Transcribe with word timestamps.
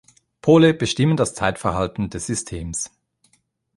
Pole 0.41 0.73
bestimmen 0.73 1.15
das 1.15 1.35
Zeitverhalten 1.35 2.09
des 2.09 2.25
Systems. 2.25 2.89